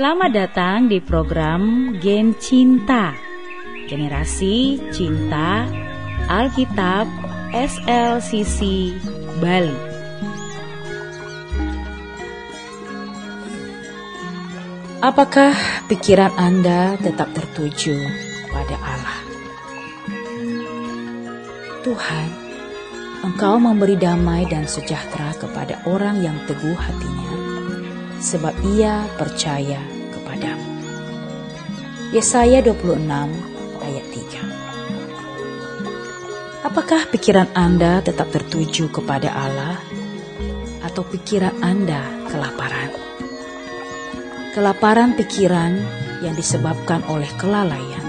Selamat 0.00 0.32
datang 0.32 0.88
di 0.88 0.96
program 0.96 1.92
Gen 2.00 2.32
Cinta. 2.40 3.12
Generasi 3.84 4.80
Cinta 4.96 5.68
Alkitab 6.24 7.04
SLCC 7.52 8.96
Bali. 9.44 9.76
Apakah 15.04 15.52
pikiran 15.92 16.32
Anda 16.32 16.96
tetap 16.96 17.36
tertuju 17.36 18.00
pada 18.56 18.80
Allah? 18.80 19.20
Tuhan, 21.84 22.28
Engkau 23.20 23.60
memberi 23.60 24.00
damai 24.00 24.48
dan 24.48 24.64
sejahtera 24.64 25.36
kepada 25.36 25.84
orang 25.84 26.24
yang 26.24 26.40
teguh 26.48 26.72
hatinya, 26.72 27.39
sebab 28.20 28.52
ia 28.76 29.08
percaya 29.16 29.80
kepadamu. 30.12 30.68
Yesaya 32.12 32.60
26 32.60 33.00
ayat 33.80 34.06
3 34.12 36.68
Apakah 36.68 37.08
pikiran 37.08 37.48
Anda 37.56 38.04
tetap 38.04 38.28
tertuju 38.28 38.92
kepada 38.92 39.32
Allah 39.32 39.80
atau 40.84 41.00
pikiran 41.02 41.64
Anda 41.64 42.28
kelaparan? 42.28 42.92
Kelaparan 44.52 45.16
pikiran 45.16 45.80
yang 46.20 46.36
disebabkan 46.36 47.00
oleh 47.08 47.32
kelalaian 47.40 48.04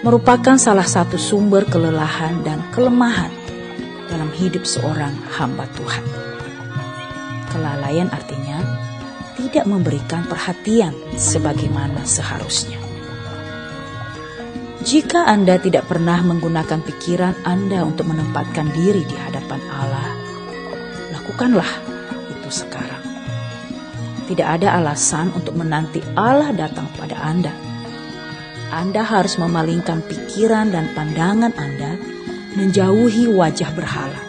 merupakan 0.00 0.56
salah 0.56 0.88
satu 0.88 1.20
sumber 1.20 1.68
kelelahan 1.68 2.40
dan 2.40 2.64
kelemahan 2.72 3.28
dalam 4.08 4.32
hidup 4.32 4.64
seorang 4.64 5.12
hamba 5.36 5.68
Tuhan. 5.76 6.04
Kelalaian 7.52 8.08
artinya 8.08 8.79
tidak 9.50 9.66
memberikan 9.66 10.30
perhatian 10.30 10.94
sebagaimana 11.18 12.06
seharusnya. 12.06 12.78
Jika 14.86 15.26
Anda 15.26 15.58
tidak 15.58 15.90
pernah 15.90 16.22
menggunakan 16.22 16.80
pikiran 16.86 17.42
Anda 17.42 17.82
untuk 17.82 18.08
menempatkan 18.14 18.70
diri 18.70 19.02
di 19.02 19.12
hadapan 19.18 19.60
Allah, 19.68 20.08
lakukanlah 21.12 21.68
itu 22.30 22.48
sekarang. 22.48 23.02
Tidak 24.30 24.46
ada 24.46 24.78
alasan 24.78 25.34
untuk 25.34 25.58
menanti 25.58 25.98
Allah 26.14 26.54
datang 26.54 26.86
pada 26.94 27.18
Anda. 27.18 27.50
Anda 28.70 29.02
harus 29.02 29.34
memalingkan 29.34 30.06
pikiran 30.06 30.70
dan 30.70 30.94
pandangan 30.94 31.50
Anda 31.58 31.98
menjauhi 32.54 33.26
wajah 33.26 33.74
berhala, 33.74 34.22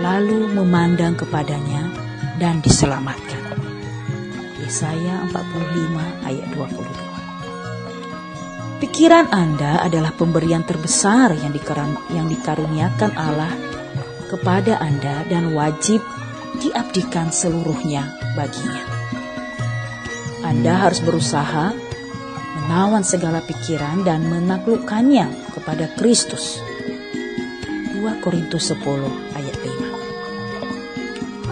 lalu 0.00 0.48
memandang 0.56 1.20
kepadanya 1.20 1.92
dan 2.40 2.64
diselamatkan. 2.64 3.47
Yesaya 4.68 5.24
45 5.32 6.28
ayat 6.28 6.48
22 6.52 8.84
Pikiran 8.84 9.32
Anda 9.32 9.80
adalah 9.80 10.12
pemberian 10.12 10.60
terbesar 10.60 11.32
yang, 11.40 11.56
yang 12.12 12.28
dikaruniakan 12.28 13.16
Allah 13.16 13.48
kepada 14.28 14.76
Anda 14.76 15.24
dan 15.24 15.56
wajib 15.56 16.04
diabdikan 16.60 17.32
seluruhnya 17.32 18.12
baginya. 18.36 18.84
Anda 20.44 20.84
harus 20.84 21.00
berusaha 21.00 21.72
menawan 22.60 23.08
segala 23.08 23.40
pikiran 23.40 24.04
dan 24.04 24.28
menaklukkannya 24.28 25.48
kepada 25.56 25.96
Kristus. 25.96 26.60
2 27.96 28.04
Korintus 28.20 28.68
10 28.68 28.84
ayat 29.32 29.56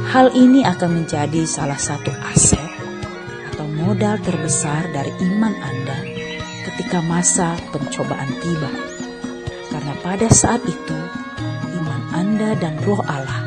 5 0.05 0.13
Hal 0.13 0.37
ini 0.37 0.69
akan 0.69 1.01
menjadi 1.01 1.49
salah 1.49 1.81
satu 1.81 2.13
aset 2.13 2.76
modal 3.77 4.17
terbesar 4.25 4.89
dari 4.91 5.13
iman 5.21 5.53
Anda 5.61 5.99
ketika 6.65 7.05
masa 7.05 7.55
pencobaan 7.71 8.33
tiba. 8.41 8.73
Karena 9.69 9.93
pada 10.01 10.29
saat 10.33 10.65
itu, 10.65 10.99
iman 11.77 12.03
Anda 12.17 12.57
dan 12.57 12.81
roh 12.89 13.05
Allah 13.05 13.45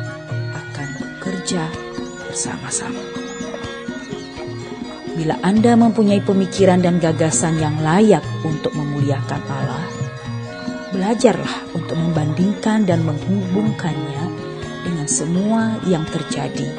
akan 0.54 0.88
bekerja 1.02 1.66
bersama-sama. 2.30 3.02
Bila 5.18 5.36
Anda 5.42 5.76
mempunyai 5.76 6.22
pemikiran 6.22 6.80
dan 6.80 7.02
gagasan 7.02 7.58
yang 7.60 7.76
layak 7.82 8.24
untuk 8.46 8.72
memuliakan 8.72 9.42
Allah, 9.50 9.84
belajarlah 10.94 11.76
untuk 11.76 11.98
membandingkan 11.98 12.86
dan 12.88 13.04
menghubungkannya 13.04 14.24
dengan 14.86 15.06
semua 15.10 15.76
yang 15.84 16.06
terjadi 16.08 16.70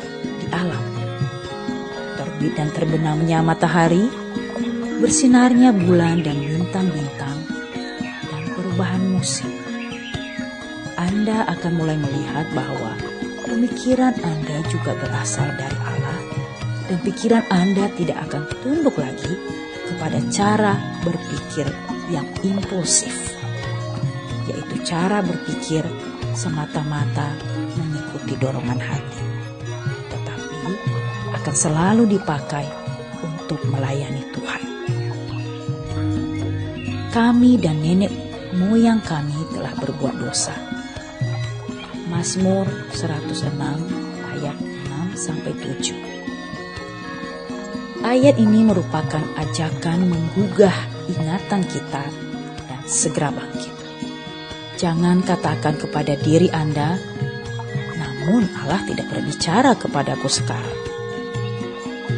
di 0.41 0.47
alam. 0.49 0.90
Terbit 2.41 2.57
dan 2.57 2.73
terbenamnya 2.73 3.37
matahari, 3.45 4.09
bersinarnya 4.97 5.69
bulan 5.69 6.25
dan 6.25 6.41
bintang-bintang, 6.41 7.37
dan 8.01 8.43
perubahan 8.57 9.13
musim. 9.13 9.53
Anda 10.97 11.45
akan 11.45 11.71
mulai 11.77 12.01
melihat 12.01 12.49
bahwa 12.57 12.97
pemikiran 13.45 14.17
Anda 14.25 14.57
juga 14.73 14.97
berasal 14.97 15.53
dari 15.53 15.79
Allah 15.85 16.17
dan 16.89 16.97
pikiran 17.05 17.45
Anda 17.53 17.93
tidak 17.93 18.25
akan 18.25 18.41
tunduk 18.65 18.97
lagi 18.97 19.37
kepada 19.93 20.17
cara 20.33 20.73
berpikir 21.05 21.69
yang 22.09 22.25
impulsif, 22.41 23.37
yaitu 24.49 24.81
cara 24.81 25.21
berpikir 25.21 25.85
semata-mata 26.33 27.37
mengikuti 27.77 28.33
dorongan 28.33 28.81
hati, 28.81 29.30
akan 31.41 31.57
selalu 31.57 32.21
dipakai 32.21 32.69
untuk 33.25 33.57
melayani 33.65 34.21
Tuhan. 34.29 34.61
Kami 37.09 37.57
dan 37.57 37.81
nenek 37.81 38.13
moyang 38.53 39.01
kami 39.01 39.33
telah 39.49 39.73
berbuat 39.73 40.21
dosa. 40.21 40.53
Mazmur 42.13 42.69
106 42.93 43.57
ayat 44.37 44.53
6 44.53 45.17
sampai 45.17 45.57
7. 45.81 48.05
Ayat 48.05 48.37
ini 48.37 48.61
merupakan 48.61 49.25
ajakan 49.41 50.13
menggugah 50.13 50.77
ingatan 51.09 51.65
kita 51.65 52.05
dan 52.69 52.81
segera 52.85 53.33
bangkit. 53.33 53.73
Jangan 54.77 55.25
katakan 55.25 55.81
kepada 55.81 56.13
diri 56.21 56.53
Anda, 56.53 57.01
namun 57.97 58.45
Allah 58.61 58.85
tidak 58.85 59.09
berbicara 59.09 59.73
kepadaku 59.73 60.29
sekarang. 60.29 60.90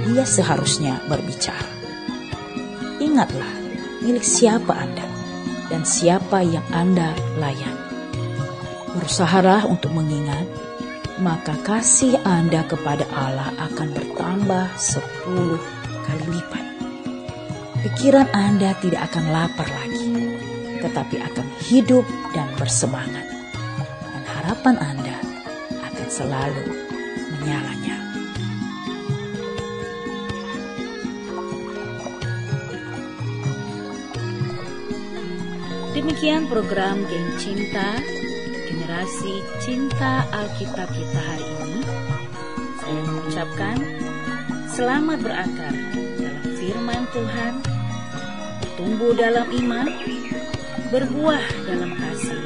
Dia 0.09 0.25
seharusnya 0.25 0.97
berbicara. 1.05 1.69
Ingatlah, 2.97 3.53
milik 4.01 4.25
siapa 4.25 4.73
Anda 4.73 5.05
dan 5.69 5.85
siapa 5.85 6.41
yang 6.41 6.65
Anda 6.73 7.13
layan. 7.37 7.77
Berusahalah 8.93 9.65
untuk 9.69 9.93
mengingat 9.93 10.45
maka 11.21 11.53
kasih 11.61 12.17
Anda 12.25 12.65
kepada 12.65 13.05
Allah 13.13 13.53
akan 13.61 13.93
bertambah 13.93 14.65
sepuluh 14.75 15.61
kali 16.09 16.25
lipat. 16.35 16.65
Pikiran 17.85 18.27
Anda 18.33 18.73
tidak 18.81 19.11
akan 19.11 19.25
lapar 19.29 19.67
lagi, 19.69 20.09
tetapi 20.81 21.15
akan 21.21 21.47
hidup 21.69 22.07
dan 22.33 22.49
bersemangat. 22.57 23.27
Dan 24.09 24.23
harapan 24.25 24.75
Anda 24.81 25.17
akan 25.91 26.07
selalu 26.09 26.65
menyala-nyala. 27.37 28.12
Demikian 36.03 36.51
program 36.51 37.07
Geng 37.07 37.31
Cinta 37.39 37.95
generasi 38.67 39.39
cinta 39.63 40.27
Alkitab 40.35 40.91
kita 40.91 41.15
hari 41.31 41.47
ini, 41.47 41.79
saya 42.75 43.01
mengucapkan 43.07 43.77
selamat 44.67 45.23
berakar 45.23 45.71
dalam 46.19 46.43
firman 46.59 47.07
Tuhan, 47.07 47.53
tumbuh 48.75 49.15
dalam 49.15 49.47
iman, 49.47 49.87
berbuah 50.91 51.71
dalam 51.71 51.95
kasih, 51.95 52.43